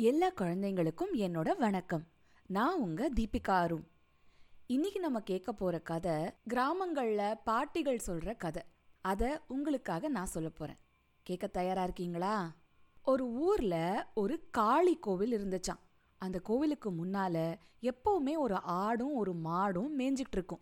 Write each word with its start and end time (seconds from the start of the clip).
எல்லா 0.00 0.30
குழந்தைங்களுக்கும் 0.30 1.12
என்னோட 1.12 1.56
வணக்கம். 1.56 2.06
நான் 2.46 2.80
உங்க 2.80 3.10
தீபிகா 3.10 3.50
அருண். 3.50 3.86
இன்னைக்கு 4.66 5.00
நம்ம 5.00 5.20
கேட்க 5.20 5.52
போற 5.52 5.78
கதை 5.78 6.12
கிராமங்கள்ல 6.50 7.34
பாட்டிகள் 7.44 7.98
சொல்ற 8.06 8.36
கதை. 8.36 8.62
அத 9.00 9.42
உங்களுக்காக 9.48 10.08
நான் 10.08 10.26
சொல்ல 10.26 10.48
போறேன். 10.48 10.78
கேட்க 11.22 11.46
தயாரா 11.46 11.82
இருக்கீங்களா? 11.82 12.52
ஒரு 13.02 13.30
ஊர்ல 13.30 14.06
ஒரு 14.14 14.48
காளி 14.50 14.96
கோவில் 14.96 15.32
இருந்துச்சாம். 15.32 15.80
அந்த 16.18 16.38
கோவிலுக்கு 16.38 16.92
முன்னால 16.92 17.58
எப்பவுமே 17.80 18.36
ஒரு 18.36 18.54
ஆடும் 18.62 19.14
ஒரு 19.14 19.32
மாடும் 19.32 19.90
மேய்ஞ்சிட்டு 19.98 20.36
இருக்கும். 20.38 20.60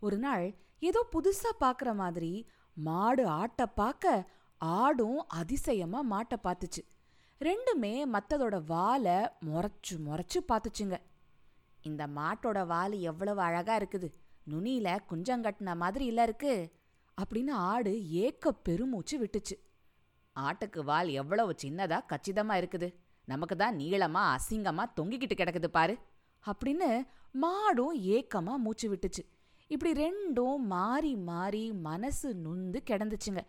ஒரு 0.00 0.18
நாள் 0.18 0.54
ஏதோ 0.78 1.06
புதுசா 1.12 1.50
பார்க்குற 1.60 1.94
மாதிரி 1.94 2.48
மாடு 2.74 3.26
ஆட்டை 3.26 3.66
பார்க்க 3.66 4.30
ஆடும் 4.56 5.28
அதிசயமா 5.28 6.04
மாட்டை 6.10 6.36
பார்த்துச்சு. 6.44 6.82
ரெண்டுமே 7.40 8.02
மத்ததோட 8.12 8.64
வாலை 8.66 9.16
முறைச்சு 9.46 9.94
முறைச்சு 10.06 10.38
பார்த்துச்சுங்க. 10.48 10.96
இந்த 11.82 12.06
மாட்டோட 12.06 12.66
வால் 12.66 12.92
எவ்வளவு 12.92 13.40
அழகா 13.40 13.78
இருக்குது. 13.78 14.08
நுனியில 14.50 14.98
குஞ்சங்கட்டின 15.10 15.76
மாதிரி 15.76 16.04
இல்ல 16.04 16.22
இருக்கு. 16.22 16.72
அப்படின்னு 17.20 17.50
ஆடு 17.50 18.08
ஏக்க 18.10 18.50
பெருமூச்சு 18.50 19.16
விட்டுச்சு. 19.22 19.56
ஆட்டுக்கு 20.36 20.84
வால் 20.84 21.08
எவ்வளவு 21.08 21.54
சின்னதா 21.62 22.00
கச்சிதமா 22.12 22.56
இருக்குது. 22.62 22.94
நமக்கு 23.24 23.56
தான் 23.56 23.76
நீளமா 23.76 24.36
அசிங்கமா 24.36 24.84
தொங்கிக்கிட்டு 25.00 25.36
கிடக்குது 25.36 25.66
பாரு. 25.66 25.98
அப்படின்னு 26.46 27.06
மாடும் 27.42 27.94
ஏக்கமா 28.02 28.56
மூச்சு 28.56 28.94
விட்டுச்சு. 28.94 29.22
இப்படி 29.66 30.04
ரெண்டும் 30.04 30.56
மாறி 30.56 31.16
மாறி 31.16 31.72
மனசு 31.72 32.34
நுந்து 32.34 32.80
கிடந்துச்சுங்க. 32.90 33.40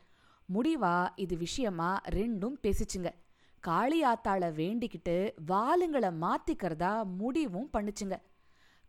முடிவா 0.53 1.09
இது 1.15 1.37
விஷயமா 1.37 2.01
ரெண்டும் 2.09 2.55
பேசிச்சுங்க. 2.63 3.11
காளி 3.59 4.03
வேண்டிக்கிட்டு 4.51 5.31
வாலுங்களை 5.47 6.11
மாத்திக்கிறதா 6.21 7.03
முடிவும் 7.17 7.69
பண்ணுச்சுங்க. 7.77 8.15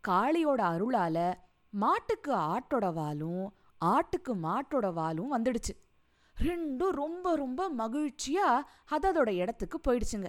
காளியோட 0.08 0.60
அருளால 0.72 1.34
மாட்டுக்கு 1.70 2.34
ஆட்டோட 2.34 2.92
வாலும் 2.92 3.46
ஆட்டுக்கு 3.84 4.34
மாட்டோட 4.42 4.92
வாலும் 4.92 5.32
வந்துடுச்சு. 5.36 5.74
ரெண்டும் 6.42 6.90
ரொம்ப 6.90 7.36
ரொம்ப 7.36 7.70
மகிழ்ச்சியா 7.78 8.60
அததோட 8.90 9.28
இடத்துக்கு 9.28 9.80
போயிடுச்சுங்க. 9.88 10.28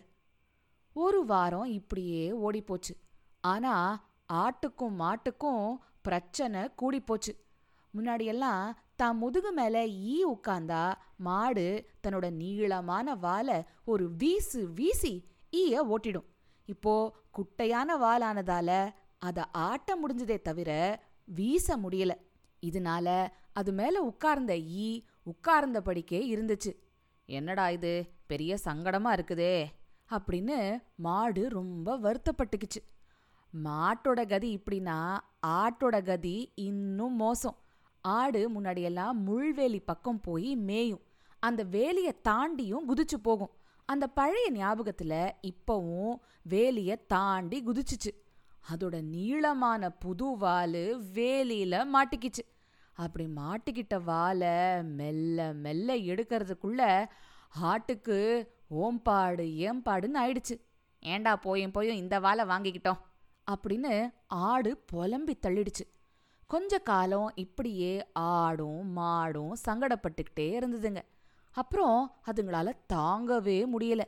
ஒரு 0.94 1.26
வாரம் 1.26 1.64
இப்படியே 1.64 2.32
ஓடிப்போச்சு. 2.32 2.94
ஆனா 3.42 4.04
ஆட்டுக்கும் 4.34 5.00
மாட்டுக்கும் 5.00 5.78
பிரச்சனை 6.02 6.70
கூடிப்போச்சு. 6.82 7.34
முன்னாடியெல்லாம் 7.98 8.72
தான் 9.02 9.18
முதுகு 9.22 9.52
மேல 9.52 9.76
ஈ 10.14 10.16
உட்கார்ந்தா 10.34 10.84
மாடு 11.28 11.66
தன்னோட 12.04 12.26
நீளமான 12.42 13.16
வாலை 13.26 13.58
ஒரு 13.92 14.06
வீசு 14.22 14.62
வீசி 14.80 15.14
ஈய 15.62 15.84
ஓட்டிடும். 15.94 16.28
இப்போ 16.70 16.94
குட்டையான 17.38 17.96
வாலானதால 18.04 18.70
அத 19.28 19.46
ஆட்ட 19.68 19.90
முடிஞ்சதே 20.02 20.38
தவிர 20.42 20.72
வீச 21.38 21.78
முடியல. 21.78 22.14
இதனால 22.62 23.08
அது 23.60 23.72
மேல 23.80 23.96
உட்கார்ந்த 24.02 24.54
ஈ 24.84 24.88
உட்கார்ந்தபடிக்கே 25.32 26.20
இருந்துச்சு. 26.34 26.72
என்னடா 27.30 27.66
இது? 27.70 27.94
பெரிய 28.32 28.52
சங்கடமா 28.66 29.10
இருக்குதே 29.18 29.56
அப்படின்னு 30.10 30.58
மாடு 31.06 31.44
ரொம்ப 31.50 31.98
வருத்தப்பட்டுக்குச்சு. 32.06 32.82
மாட்டோட 33.54 34.20
கதி 34.32 34.50
இப்படின்னா 34.58 34.98
ஆட்டோட 35.60 35.96
கதி 36.04 36.38
இன்னும் 36.56 37.16
மோசம். 37.16 37.58
ஆடு 38.02 38.50
முன்னாடியெல்லாம் 38.50 39.12
முள்வேலி 39.26 39.82
பக்கம் 39.86 40.20
போய் 40.20 40.56
மேயும். 40.56 41.02
அந்த 41.40 41.64
வேலியை 41.64 42.12
தாண்டியும் 42.24 42.88
குதிச்சு 42.88 43.18
போகும். 43.22 43.52
அந்த 43.86 44.08
பழைய 44.08 44.52
ஞாபகத்துல 44.52 45.32
இப்பவும் 45.42 46.16
வேலிய 46.50 47.06
தாண்டி 47.08 47.64
குதிச்சுச்சு. 47.66 48.12
அதோட 48.74 49.02
நீளமான 49.02 49.90
புது 49.90 50.38
வாலு 50.38 51.02
வேலியில 51.14 51.86
மாட்டிக்கிச்சு. 51.94 52.44
அப்படி 52.94 53.26
மாட்டிக்கிட்ட 53.26 54.04
வாலை 54.04 54.84
மெல்ல 54.84 55.54
மெல்ல 55.54 55.96
எடுக்கிறதுக்குள்ள 55.96 57.06
ஆட்டுக்கு 57.62 58.48
ஓம்பாடு 58.72 59.46
ஏம்பாடுன்னு 59.68 60.16
ஆயிடுச்சு. 60.16 60.62
ஏண்டா 61.00 61.36
போயும் 61.36 61.72
போயும் 61.72 61.96
இந்த 61.96 62.20
வாலை 62.20 62.46
வாங்கிக்கிட்டோம் 62.46 62.98
அப்படின்னு 63.52 64.14
ஆடு 64.28 64.78
புலம்பி 64.78 65.38
தள்ளிடுச்சு. 65.42 65.86
கொஞ்ச 66.52 66.80
காலம் 66.80 67.32
இப்படியே 67.36 68.12
ஆடும் 68.14 68.98
மாடும் 68.98 69.52
சங்கடப்பட்டுக்கிட்டே 69.68 70.60
இருந்ததுங்க. 70.60 71.02
அப்புறம் 71.52 72.16
அதுங்களால 72.26 72.72
தாங்கவே 72.94 73.66
முடியல. 73.78 74.02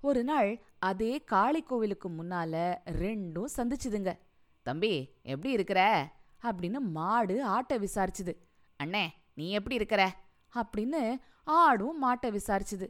ஒரு 0.00 0.24
நாள் 0.24 0.62
அதே 0.78 1.24
காளி 1.24 1.62
கோவிலுக்கு 1.62 2.10
முன்னால 2.10 2.76
ரெண்டும் 2.84 3.44
சந்திச்சுதுங்க. 3.56 4.18
தம்பி 4.62 5.14
எப்படி 5.22 5.52
இருக்கிற? 5.52 6.12
அப்படின்னு 6.42 6.78
மாடு 6.78 7.44
ஆட்டை 7.44 7.78
விசாரிச்சுது. 7.78 8.36
அண்ணே 8.84 9.08
நீ 9.34 9.50
எப்படி 9.50 9.74
இருக்கிற? 9.74 10.16
அப்படின்னு 10.54 11.16
ஆடும் 11.44 12.04
மாட்டை 12.04 12.38
விசாரிச்சுது. 12.38 12.88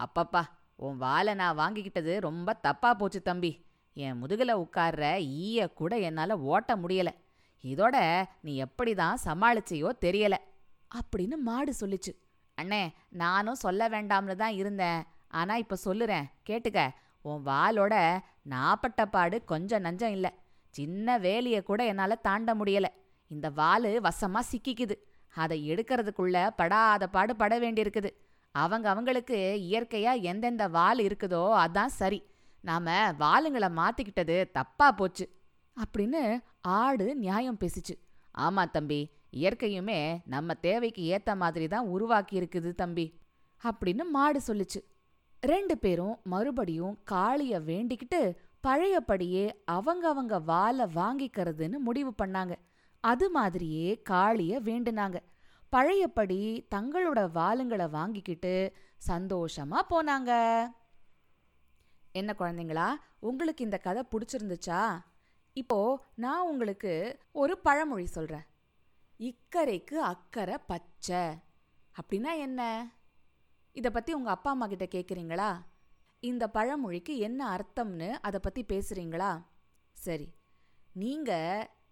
அப்பப்பா 0.00 0.42
உன் 0.76 0.96
வாழை 0.96 1.34
நான் 1.34 1.58
வாங்கிக்கிட்டது 1.58 2.20
ரொம்ப 2.20 2.52
தப்பா 2.52 2.94
போச்சு 2.94 3.22
தம்பி. 3.22 3.66
என் 3.92 4.22
முதுகுல 4.22 4.66
உட்கார்ற 4.66 5.18
ஈய 5.18 5.72
கூட 5.72 5.98
என்னால 5.98 6.38
ஓட்ட 6.38 6.76
முடியல. 6.76 7.08
இதோட 7.64 8.26
நீ 8.40 8.56
எப்படி 8.56 8.94
தான் 8.94 9.18
சமாளிச்சியோ 9.24 9.90
தெரியல 10.00 10.36
அப்படின்னு 10.90 11.36
மாடு 11.36 11.72
சொல்லிச்சு. 11.80 12.12
அண்ணே 12.58 12.92
நானும் 13.08 13.54
சொல்ல 13.54 13.88
வேண்டாம்னு 13.88 14.34
தான் 14.36 14.52
இருந்தேன். 14.52 15.02
ஆனா 15.28 15.56
இப்ப 15.56 15.76
சொல்லுறேன் 15.84 16.26
கேட்டுக்க. 16.48 16.90
உன் 17.22 17.46
வாலோட 17.46 17.94
நாப்பட்ட 18.50 19.04
பாடு 19.04 19.44
கொஞ்சம் 19.44 19.84
நஞ்சம் 19.84 20.10
இல்ல. 20.10 20.32
சின்ன 20.70 21.18
வேலிய 21.18 21.62
கூட 21.62 21.84
என்னால 21.84 22.14
தாண்ட 22.14 22.54
முடியல. 22.54 22.84
இந்த 23.28 23.50
வாலு 23.50 23.90
வசமா 24.00 24.40
சிக்கிக்குது. 24.52 24.96
அதை 25.34 25.70
எடுக்கிறதுக்குள்ள 25.70 26.50
படாத 26.56 27.06
பாடு 27.06 27.36
பட 27.36 27.58
வேண்டியிருக்குது. 27.58 28.10
அவங்க 28.54 28.88
அவங்களுக்கு 28.88 29.36
இயற்கையா 29.60 30.20
எந்தெந்த 30.20 30.68
வால் 30.68 30.98
இருக்குதோ 30.98 31.54
அதான் 31.64 31.92
சரி. 32.00 32.20
நாம 32.60 33.12
வாலுங்களை 33.18 33.68
மாத்திக்கிட்டது 33.70 34.50
தப்பா 34.50 34.92
போச்சு. 34.92 35.24
அப்படின்னு 35.76 36.40
ஆடு 36.60 37.16
நியாயம் 37.16 37.58
பேசிச்சு. 37.60 37.94
ஆமா 38.38 38.70
தம்பி 38.70 39.10
இயற்கையுமே 39.32 40.20
நம்ம 40.24 40.54
தேவைக்கு 40.54 41.02
ஏத்த 41.12 41.36
மாதிரி 41.36 41.68
தான் 41.68 41.86
உருவாக்கி 41.86 42.40
இருக்குது 42.40 42.74
தம்பி 42.74 43.20
அப்படின்னு 43.62 44.04
மாடு 44.10 44.40
சொல்லுச்சு. 44.46 44.80
ரெண்டு 45.40 45.78
பேரும் 45.78 46.18
மறுபடியும் 46.22 46.98
காளிய 47.10 47.60
வேண்டிக்கிட்டு 47.60 48.36
பழையபடியே 48.66 49.44
அவங்க 49.64 50.08
அவங்க 50.08 50.38
வாலை 50.38 50.84
வாங்கிக்கிறதுன்னு 50.84 51.78
முடிவு 51.78 52.12
பண்ணாங்க. 52.22 52.54
அது 53.00 53.30
மாதிரியே 53.30 54.02
காளிய 54.10 54.60
வேண்டுனாங்க. 54.60 55.16
பழையபடி 55.68 56.66
தங்களோட 56.74 57.20
வாளுங்களை 57.38 57.90
வாங்கிக்கிட்டு 57.90 58.72
சந்தோஷமா 59.08 59.78
போனாங்க. 59.90 60.30
என்ன 62.12 62.34
குழந்தைங்களா 62.38 62.88
உங்களுக்கு 63.18 63.64
இந்த 63.64 63.78
கதை 63.78 64.02
பிடிச்சிருந்துச்சா? 64.10 65.00
இப்போ 65.54 66.04
நான் 66.14 66.46
உங்களுக்கு 66.46 67.18
ஒரு 67.32 67.58
பழமொழி 67.58 68.06
சொல்றேன். 68.06 68.46
இக்கரைக்கு 69.18 69.94
அக்கறை 69.94 70.58
பச்சை. 70.66 71.24
அப்படின்னா 71.96 72.38
என்ன? 72.38 72.90
இதை 73.72 73.90
பத்தி 73.90 74.12
உங்க 74.12 74.30
அப்பா 74.30 74.50
அம்மா 74.50 74.66
கிட்ட 74.66 74.84
கேக்குறீங்களா? 74.84 75.62
இந்த 76.20 76.48
பழமொழிக்கு 76.48 77.18
என்ன 77.18 77.56
அர்த்தம்னு 77.56 78.08
அதை 78.08 78.40
பத்தி 78.42 78.64
பேசுறீங்களா? 78.64 79.44
சரி 79.92 80.34
நீங்க 80.92 81.32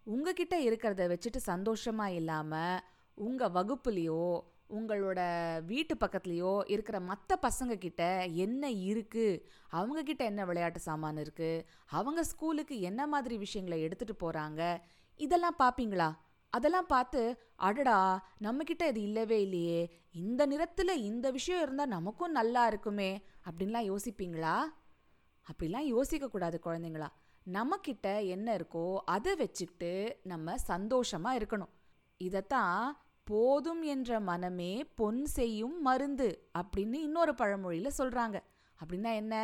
உங்ககிட்ட 0.04 0.60
இருக்கிறத 0.60 1.02
வச்சுட்டு 1.08 1.40
சந்தோஷமா 1.46 2.06
இல்லாம 2.06 2.80
உங்க 3.14 3.48
வகுப்புலேயோ 3.48 4.40
உங்களோட 4.78 5.20
வீட்டு 5.64 5.94
பக்கத்துலேயோ 5.94 6.52
இருக்கிற 6.66 7.00
மற்ற 7.00 7.38
பசங்க 7.42 7.74
கிட்ட 7.78 8.02
என்ன 8.26 8.70
இருக்குது 8.70 9.42
அவங்கக்கிட்ட 9.72 10.18
என்ன 10.18 10.44
விளையாட்டு 10.44 10.80
சாமான் 10.80 11.16
இருக்கு? 11.16 11.66
அவங்க 11.86 12.24
ஸ்கூலுக்கு 12.24 12.80
என்ன 12.80 13.06
மாதிரி 13.06 13.38
விஷயங்களை 13.38 13.80
எடுத்துட்டு 13.80 14.16
போகிறாங்க 14.22 14.80
இதெல்லாம் 15.20 15.56
பார்ப்பீங்களா 15.58 16.10
அதெல்லாம் 16.52 16.86
பார்த்து 16.86 17.20
அடடா 17.56 17.98
நம்மக்கிட்ட 18.40 18.84
இது 18.88 19.00
இல்லவே 19.02 19.40
இல்லையே. 19.42 19.80
இந்த 20.12 20.46
நிறத்தில் 20.46 21.02
இந்த 21.02 21.30
விஷயம் 21.30 21.62
இருந்தால் 21.62 21.88
நமக்கும் 21.88 22.30
நல்லா 22.30 22.66
இருக்குமே 22.66 23.10
அப்படின்லாம் 23.44 23.88
யோசிப்பீங்களா? 23.90 24.54
அப்படிலாம் 25.46 25.90
யோசிக்கக்கூடாது 25.92 26.58
குழந்தைங்களா. 26.64 27.08
நம்மக்கிட்ட 27.46 28.26
என்ன 28.26 28.56
இருக்கோ 28.56 28.96
அதை 29.04 29.34
வச்சுக்கிட்டு 29.34 29.92
நம்ம 30.22 30.56
சந்தோஷமாக 30.56 31.38
இருக்கணும். 31.38 31.72
இதைத்தான் 32.16 32.96
போதும் 33.30 33.82
என்ற 33.82 34.20
மனமே 34.20 34.84
பொன் 34.84 35.24
செய்யும் 35.24 35.80
மருந்து 35.80 36.28
அப்படின்னு 36.58 36.98
இன்னொரு 37.06 37.34
பழமொழியில் 37.34 37.98
சொல்கிறாங்க 37.98 38.38
அப்படின்னா 38.80 39.14
என்ன? 39.14 39.34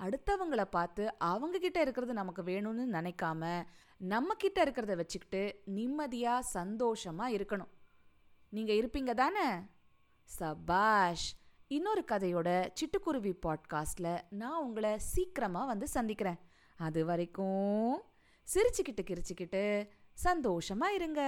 அடுத்தவங்கள 0.00 0.64
பார்த்து 0.64 1.18
அவங்க 1.18 1.58
கிட்ட 1.58 1.80
இருக்கிறது 1.80 2.12
நமக்கு 2.12 2.42
வேணும்னு 2.42 2.84
நினைக்காம 2.96 3.62
நம்ம 3.98 4.34
கிட்ட 4.34 4.64
இருக்கிறத 4.64 4.96
வச்சுக்கிட்டு 4.96 5.42
நிம்மதியா 5.74 6.34
சந்தோஷமா 6.54 7.26
இருக்கணும். 7.38 7.72
நீங்க 8.48 8.72
இருப்பீங்க 8.72 9.14
தானே? 9.14 9.48
சபாஷ் 10.24 11.34
இன்னொரு 11.68 12.04
கதையோட 12.12 12.68
சிட்டுக்குருவி 12.80 13.34
பாட்காஸ்ட்ல 13.46 14.20
நான் 14.30 14.62
உங்களை 14.62 14.98
சீக்கிரமா 14.98 15.64
வந்து 15.64 15.88
சந்திக்கிறேன். 15.88 16.40
அது 16.76 17.04
வரைக்கும் 17.04 18.02
சிரிச்சுக்கிட்டு 18.48 19.02
கிரிச்சுக்கிட்டு 19.02 19.88
சந்தோஷமா 20.24 20.88
இருங்க. 20.94 21.20